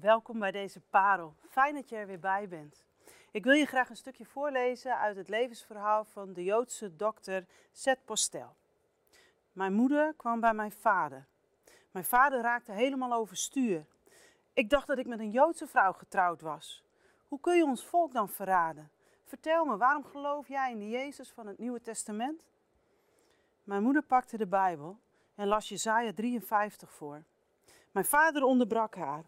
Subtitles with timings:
[0.00, 1.34] Welkom bij deze parel.
[1.48, 2.84] Fijn dat je er weer bij bent.
[3.30, 8.04] Ik wil je graag een stukje voorlezen uit het levensverhaal van de Joodse dokter Seth
[8.04, 8.56] Postel.
[9.52, 11.26] Mijn moeder kwam bij mijn vader.
[11.90, 13.86] Mijn vader raakte helemaal overstuur.
[14.52, 16.84] Ik dacht dat ik met een Joodse vrouw getrouwd was.
[17.28, 18.90] Hoe kun je ons volk dan verraden?
[19.24, 22.46] Vertel me, waarom geloof jij in de Jezus van het Nieuwe Testament?
[23.62, 24.98] Mijn moeder pakte de Bijbel
[25.34, 27.22] en las Jesaja 53 voor.
[27.90, 29.24] Mijn vader onderbrak haar.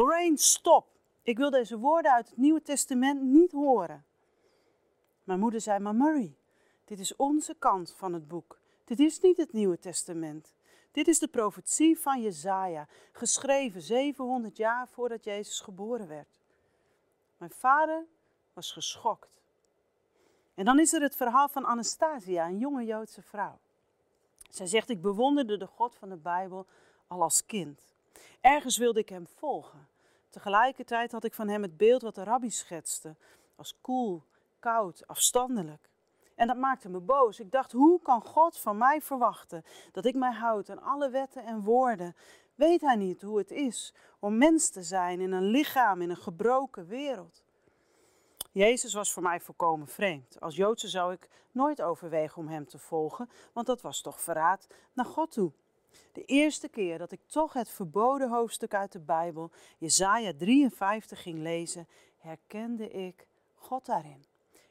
[0.00, 0.86] Lorraine, stop!
[1.22, 4.04] Ik wil deze woorden uit het Nieuwe Testament niet horen.
[5.24, 6.36] Mijn moeder zei, maar Murray,
[6.84, 8.58] dit is onze kant van het boek.
[8.84, 10.54] Dit is niet het Nieuwe Testament.
[10.92, 16.40] Dit is de profetie van Jezaja, geschreven 700 jaar voordat Jezus geboren werd.
[17.36, 18.06] Mijn vader
[18.52, 19.42] was geschokt.
[20.54, 23.58] En dan is er het verhaal van Anastasia, een jonge Joodse vrouw.
[24.50, 26.66] Zij zegt, ik bewonderde de God van de Bijbel
[27.06, 27.90] al als kind.
[28.40, 29.89] Ergens wilde ik hem volgen.
[30.30, 33.16] Tegelijkertijd had ik van hem het beeld wat de rabbi schetste,
[33.56, 34.24] als koel,
[34.58, 35.90] koud, afstandelijk.
[36.34, 37.40] En dat maakte me boos.
[37.40, 41.44] Ik dacht, hoe kan God van mij verwachten dat ik mij houd aan alle wetten
[41.44, 42.16] en woorden?
[42.54, 46.16] Weet hij niet hoe het is om mens te zijn in een lichaam, in een
[46.16, 47.44] gebroken wereld?
[48.52, 50.40] Jezus was voor mij volkomen vreemd.
[50.40, 54.66] Als Joodse zou ik nooit overwegen om hem te volgen, want dat was toch verraad
[54.92, 55.52] naar God toe.
[56.12, 61.38] De eerste keer dat ik toch het verboden hoofdstuk uit de Bijbel, Jesaja 53, ging
[61.38, 61.88] lezen,
[62.18, 64.24] herkende ik God daarin.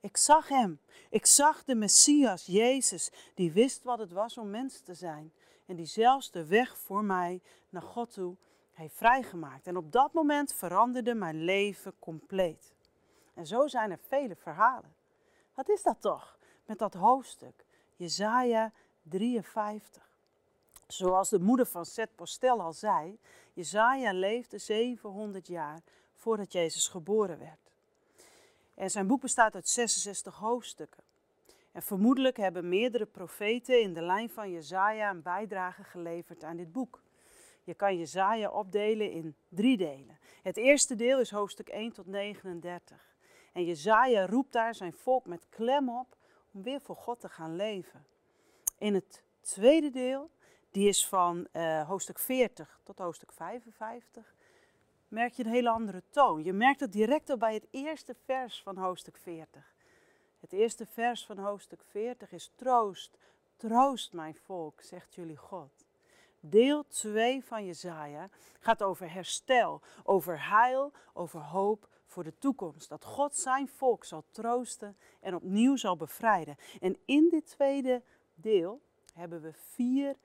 [0.00, 0.80] Ik zag hem.
[1.10, 5.32] Ik zag de Messias, Jezus, die wist wat het was om mens te zijn.
[5.66, 8.36] En die zelfs de weg voor mij naar God toe
[8.72, 9.66] heeft vrijgemaakt.
[9.66, 12.74] En op dat moment veranderde mijn leven compleet.
[13.34, 14.94] En zo zijn er vele verhalen.
[15.54, 17.64] Wat is dat toch met dat hoofdstuk?
[17.96, 20.13] Jesaja 53.
[20.86, 23.18] Zoals de moeder van Seth Postel al zei,
[23.52, 25.80] Jezaja leefde 700 jaar
[26.14, 27.72] voordat Jezus geboren werd.
[28.74, 31.02] En zijn boek bestaat uit 66 hoofdstukken.
[31.72, 36.72] En vermoedelijk hebben meerdere profeten in de lijn van Jezaja een bijdrage geleverd aan dit
[36.72, 37.02] boek.
[37.64, 40.18] Je kan Jezaja opdelen in drie delen.
[40.42, 43.14] Het eerste deel is hoofdstuk 1 tot 39.
[43.52, 46.16] En Jezaja roept daar zijn volk met klem op
[46.52, 48.06] om weer voor God te gaan leven.
[48.78, 50.30] In het tweede deel
[50.74, 54.34] die is van uh, hoofdstuk 40 tot hoofdstuk 55.
[55.08, 56.44] Merk je een hele andere toon.
[56.44, 59.74] Je merkt het direct al bij het eerste vers van hoofdstuk 40.
[60.40, 63.18] Het eerste vers van hoofdstuk 40 is troost,
[63.56, 65.86] troost mijn volk, zegt jullie God.
[66.40, 68.28] Deel 2 van Jezaja
[68.60, 72.88] gaat over herstel, over heil, over hoop voor de toekomst.
[72.88, 76.56] Dat God zijn volk zal troosten en opnieuw zal bevrijden.
[76.80, 78.02] En in dit tweede
[78.34, 78.80] deel
[79.12, 80.16] hebben we vier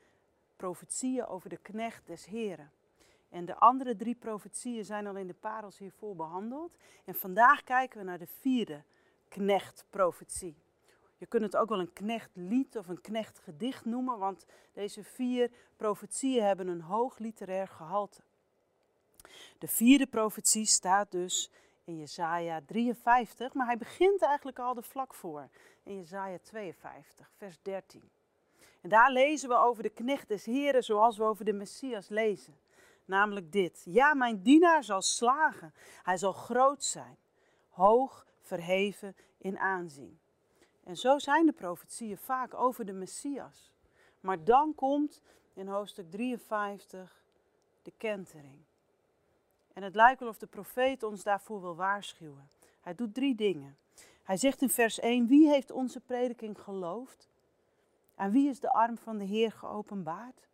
[0.59, 2.71] profetieën over de knecht des Heren.
[3.29, 6.77] En de andere drie profetieën zijn al in de parels hiervoor behandeld.
[7.05, 8.83] En vandaag kijken we naar de vierde
[9.27, 10.55] knechtprofetie.
[11.17, 16.43] Je kunt het ook wel een knechtlied of een knechtgedicht noemen, want deze vier profetieën
[16.43, 18.21] hebben een hoog literair gehalte.
[19.57, 21.51] De vierde profetie staat dus
[21.83, 25.49] in Jesaja 53, maar hij begint eigenlijk al de vlak voor,
[25.83, 28.18] in Jesaja 52, vers 13.
[28.81, 32.57] En daar lezen we over de knecht des Heren zoals we over de Messias lezen.
[33.05, 33.81] Namelijk dit.
[33.85, 35.73] Ja, mijn dienaar zal slagen.
[36.03, 37.17] Hij zal groot zijn.
[37.69, 40.19] Hoog verheven in aanzien.
[40.83, 43.73] En zo zijn de profetieën vaak over de Messias.
[44.19, 45.21] Maar dan komt
[45.53, 47.23] in hoofdstuk 53
[47.81, 48.59] de kentering.
[49.73, 52.49] En het lijkt wel of de profeet ons daarvoor wil waarschuwen.
[52.81, 53.77] Hij doet drie dingen.
[54.23, 57.28] Hij zegt in vers 1: Wie heeft onze prediking geloofd?
[58.19, 60.47] Aan wie is de arm van de Heer geopenbaard?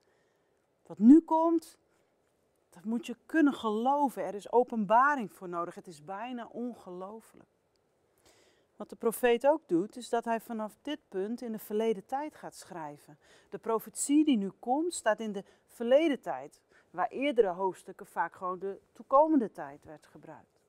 [0.85, 1.77] Wat nu komt,
[2.69, 4.23] dat moet je kunnen geloven.
[4.23, 5.75] Er is openbaring voor nodig.
[5.75, 7.49] Het is bijna ongelooflijk.
[8.75, 12.35] Wat de profeet ook doet, is dat hij vanaf dit punt in de verleden tijd
[12.35, 13.17] gaat schrijven.
[13.49, 18.59] De profetie die nu komt, staat in de verleden tijd, waar eerdere hoofdstukken vaak gewoon
[18.59, 20.61] de toekomende tijd werd gebruikt.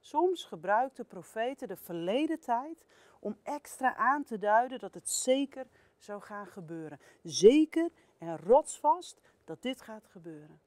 [0.00, 2.84] Soms gebruikt de profeten de verleden tijd
[3.20, 5.66] om extra aan te duiden dat het zeker
[6.02, 7.00] zou gaan gebeuren.
[7.22, 10.60] Zeker en rotsvast dat dit gaat gebeuren.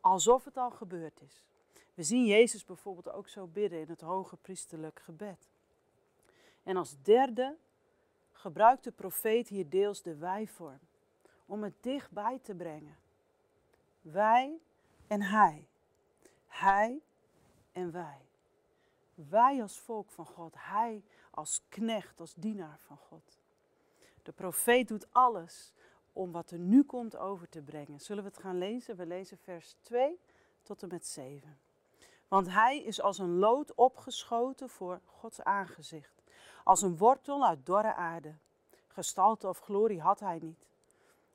[0.00, 1.44] Alsof het al gebeurd is.
[1.94, 5.48] We zien Jezus bijvoorbeeld ook zo bidden in het hoge priesterlijk gebed.
[6.62, 7.56] En als derde
[8.32, 10.80] gebruikt de profeet hier deels de wijvorm
[11.46, 12.96] om het dichtbij te brengen.
[14.00, 14.58] Wij
[15.06, 15.68] en hij.
[16.46, 17.00] Hij
[17.72, 18.20] en wij.
[19.14, 23.39] Wij als volk van God, hij als knecht, als dienaar van God.
[24.22, 25.72] De profeet doet alles
[26.12, 28.00] om wat er nu komt over te brengen.
[28.00, 28.96] Zullen we het gaan lezen?
[28.96, 30.20] We lezen vers 2
[30.62, 31.58] tot en met 7.
[32.28, 36.22] Want hij is als een lood opgeschoten voor Gods aangezicht,
[36.64, 38.34] als een wortel uit dorre aarde.
[38.86, 40.68] Gestalte of glorie had hij niet.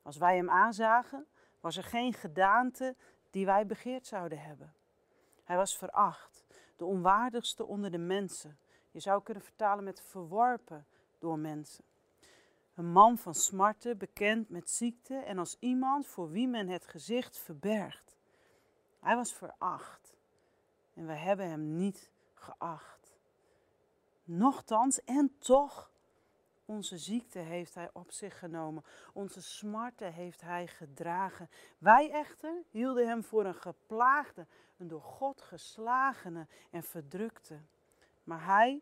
[0.01, 1.25] Als wij hem aanzagen,
[1.59, 2.95] was er geen gedaante
[3.29, 4.73] die wij begeerd zouden hebben.
[5.43, 6.45] Hij was veracht,
[6.75, 8.57] de onwaardigste onder de mensen.
[8.91, 10.85] Je zou kunnen vertalen met verworpen
[11.19, 11.83] door mensen.
[12.75, 17.37] Een man van smarten, bekend met ziekte en als iemand voor wie men het gezicht
[17.37, 18.17] verbergt.
[18.99, 20.15] Hij was veracht
[20.93, 23.17] en we hebben hem niet geacht.
[24.23, 25.91] Nochtans en toch,
[26.65, 28.83] onze ziekte heeft hij op zich genomen,
[29.13, 31.49] onze smarten heeft hij gedragen.
[31.77, 37.59] Wij echter hielden hem voor een geplaagde, een door God geslagene en verdrukte.
[38.23, 38.81] Maar hij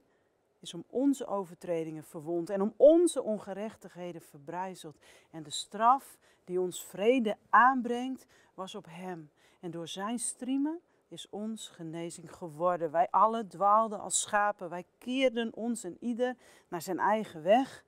[0.63, 4.97] is om onze overtredingen verwond en om onze ongerechtigheden verbrijzeld.
[5.31, 9.31] En de straf die ons vrede aanbrengt, was op hem.
[9.59, 12.91] En door zijn striemen is ons genezing geworden.
[12.91, 14.69] Wij alle dwaalden als schapen.
[14.69, 16.35] Wij keerden ons en ieder
[16.67, 17.83] naar zijn eigen weg.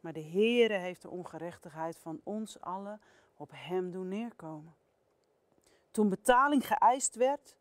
[0.00, 3.00] Maar de Heere heeft de ongerechtigheid van ons allen
[3.36, 4.74] op hem doen neerkomen.
[5.90, 7.56] Toen betaling geëist werd,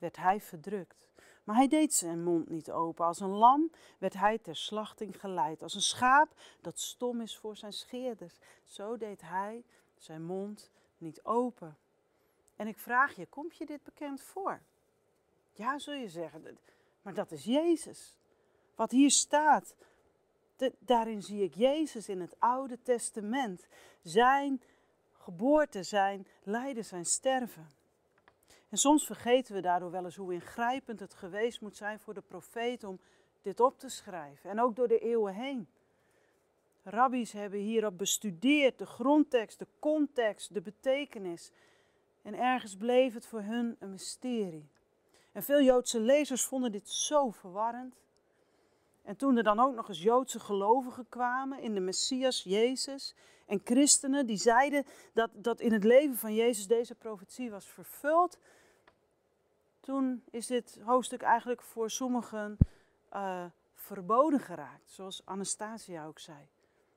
[0.00, 1.08] werd hij verdrukt.
[1.44, 3.04] Maar hij deed zijn mond niet open.
[3.04, 5.62] Als een lam werd hij ter slachting geleid.
[5.62, 8.38] Als een schaap dat stom is voor zijn scheerders.
[8.64, 9.64] Zo deed hij
[9.96, 11.76] zijn mond niet open.
[12.56, 14.60] En ik vraag je, komt je dit bekend voor?
[15.52, 16.58] Ja, zul je zeggen,
[17.02, 18.16] maar dat is Jezus.
[18.74, 19.74] Wat hier staat,
[20.78, 23.66] daarin zie ik Jezus in het Oude Testament.
[24.02, 24.62] Zijn
[25.12, 27.79] geboorte, zijn lijden, zijn sterven.
[28.70, 32.20] En soms vergeten we daardoor wel eens hoe ingrijpend het geweest moet zijn voor de
[32.20, 33.00] profeet om
[33.42, 34.50] dit op te schrijven.
[34.50, 35.68] En ook door de eeuwen heen.
[36.82, 41.50] Rabbies hebben hierop bestudeerd, de grondtekst, de context, de betekenis.
[42.22, 44.68] En ergens bleef het voor hun een mysterie.
[45.32, 47.94] En veel Joodse lezers vonden dit zo verwarrend.
[49.02, 53.14] En toen er dan ook nog eens Joodse gelovigen kwamen in de Messias Jezus
[53.46, 58.38] en christenen die zeiden dat, dat in het leven van Jezus deze profetie was vervuld,
[59.80, 62.56] toen is dit hoofdstuk eigenlijk voor sommigen
[63.12, 63.44] uh,
[63.74, 66.48] verboden geraakt, zoals Anastasia ook zei.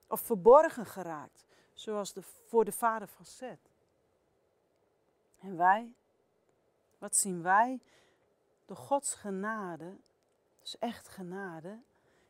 [0.06, 3.70] Of verborgen geraakt, zoals de, voor de vader van Seth.
[5.40, 5.92] En wij,
[6.98, 7.80] wat zien wij?
[8.66, 9.96] De Gods genade,
[10.60, 11.78] dus echt genade,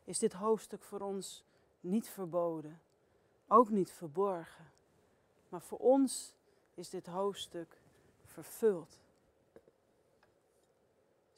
[0.04, 1.44] is dit hoofdstuk voor ons
[1.80, 2.80] niet verboden,
[3.48, 4.72] ook niet verborgen.
[5.48, 6.34] Maar voor ons
[6.74, 7.80] is dit hoofdstuk
[8.24, 8.98] vervuld.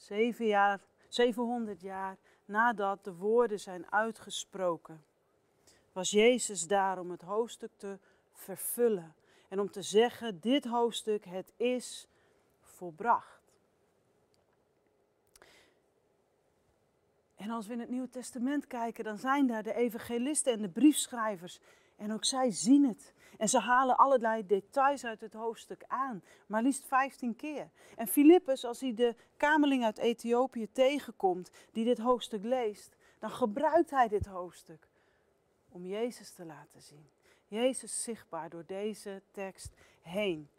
[0.06, 5.05] Zeven jaar, 700 jaar nadat de woorden zijn uitgesproken,
[5.93, 7.99] was Jezus daar om het hoofdstuk te
[8.32, 9.14] vervullen.
[9.49, 12.08] En om te zeggen, dit hoofdstuk, het is
[12.61, 13.43] volbracht.
[17.37, 20.69] En als we in het Nieuwe Testament kijken, dan zijn daar de evangelisten en de
[20.69, 21.61] briefschrijvers.
[21.96, 23.14] En ook zij zien het.
[23.38, 27.70] En ze halen allerlei details uit het hoofdstuk aan, maar liefst 15 keer.
[27.96, 33.90] En Filippus, als hij de kameling uit Ethiopië tegenkomt, die dit hoofdstuk leest, dan gebruikt
[33.90, 34.88] hij dit hoofdstuk
[35.69, 37.08] om Jezus te laten zien.
[37.48, 40.50] Jezus zichtbaar door deze tekst heen.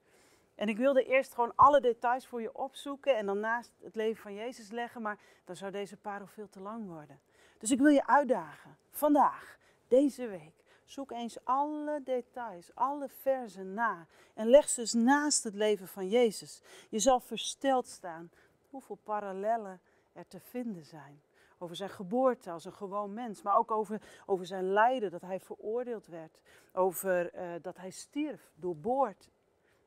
[0.56, 4.22] En ik wilde eerst gewoon alle details voor je opzoeken en dan naast het leven
[4.22, 7.20] van Jezus leggen, maar dan zou deze parel veel te lang worden.
[7.58, 14.08] Dus ik wil je uitdagen, vandaag, deze week, zoek eens alle details, alle versen na
[14.34, 16.62] en leg ze eens naast het leven van Jezus.
[16.90, 18.32] Je zal versteld staan
[18.70, 19.82] hoeveel parallellen
[20.14, 21.22] er te vinden zijn.
[21.58, 25.40] Over zijn geboorte als een gewoon mens, maar ook over, over zijn lijden, dat hij
[25.40, 26.40] veroordeeld werd.
[26.72, 29.30] Over uh, dat hij stierf, doorboord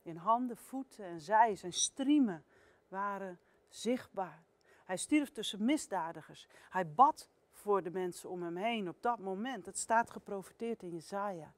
[0.02, 1.56] in handen, voeten en zij.
[1.56, 2.44] Zijn striemen
[2.88, 3.38] waren
[3.68, 4.42] zichtbaar.
[4.84, 6.48] Hij stierf tussen misdadigers.
[6.70, 7.28] Hij bad
[7.60, 9.66] voor de mensen om hem heen op dat moment.
[9.66, 11.52] Het staat geprofiteerd in Jezaja.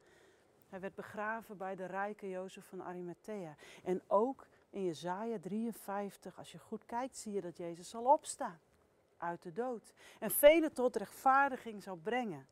[0.69, 3.55] Hij werd begraven bij de rijke Jozef van Arimathea.
[3.85, 8.59] En ook in Jezaja 53, als je goed kijkt, zie je dat Jezus zal opstaan
[9.19, 9.93] uit de dood.
[10.21, 12.47] En velen tot rechtvaardiging zal brengen.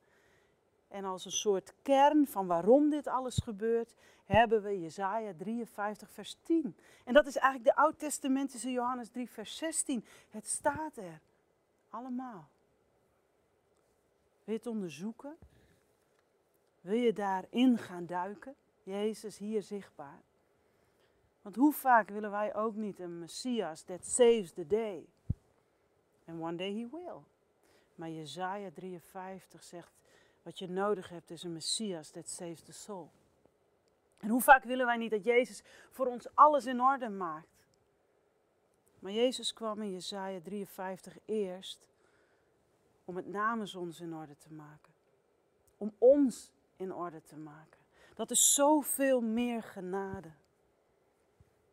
[0.89, 6.37] En als een soort kern van waarom dit alles gebeurt, hebben we Jezaja 53 vers
[6.43, 6.77] 10.
[7.05, 10.05] En dat is eigenlijk de oud-testamentische Johannes 3 vers 16.
[10.31, 11.21] Het staat er.
[11.91, 12.49] Allemaal.
[14.51, 15.37] Wil het onderzoeken?
[16.81, 18.55] Wil je daarin gaan duiken?
[18.83, 20.23] Jezus hier zichtbaar.
[21.43, 25.07] Want hoe vaak willen wij ook niet een Messias that saves the day?
[26.27, 27.23] And one day he will.
[27.95, 29.93] Maar Jezaja 53 zegt,
[30.43, 33.11] wat je nodig hebt is een Messias that saves the soul.
[34.19, 37.67] En hoe vaak willen wij niet dat Jezus voor ons alles in orde maakt?
[38.99, 41.89] Maar Jezus kwam in Jesaja 53 eerst
[43.11, 44.93] om het namens ons in orde te maken.
[45.77, 47.81] Om ons in orde te maken.
[48.15, 50.31] Dat is zoveel meer genade.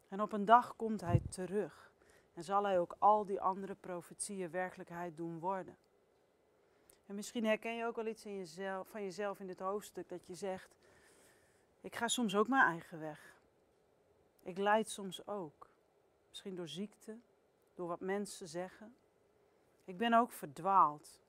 [0.08, 1.92] En op een dag komt hij terug.
[2.34, 5.78] En zal hij ook al die andere profetieën werkelijkheid doen worden.
[7.06, 10.26] En misschien herken je ook wel iets in jezelf, van jezelf in dit hoofdstuk dat
[10.26, 10.76] je zegt,
[11.82, 13.36] ik ga soms ook mijn eigen weg.
[14.44, 15.68] Ik leid soms ook.
[16.30, 17.18] Misschien door ziekte,
[17.76, 18.96] door wat mensen zeggen.
[19.86, 21.26] Ik ben ook verdwaald.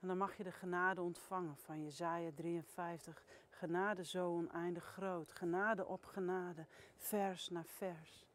[0.00, 3.24] En dan mag je de genade ontvangen van Jezaja 53.
[3.50, 5.32] Genade zo oneindig groot.
[5.32, 6.66] Genade op genade,
[6.96, 8.26] vers na vers.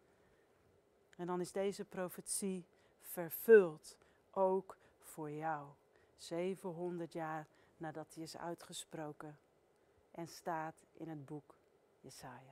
[1.17, 2.65] En dan is deze profetie
[3.01, 3.97] vervuld,
[4.31, 5.67] ook voor jou.
[6.15, 9.37] 700 jaar nadat hij is uitgesproken
[10.11, 11.55] en staat in het boek
[11.99, 12.43] Jesaja.